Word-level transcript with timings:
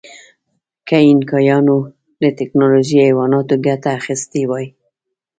که 0.87 0.95
اینکایانو 1.05 1.77
له 2.21 2.29
ټکنالوژۍ 2.39 2.95
او 2.99 3.03
حیواناتو 3.09 3.55
ګټه 3.67 3.89
اخیستې 3.99 4.41
وای. 4.49 4.67